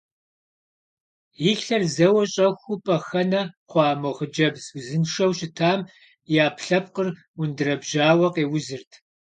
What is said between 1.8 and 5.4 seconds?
зэуэ щӏэхуу пӏэхэнэ хъуа мо хъыджэбз узыншэу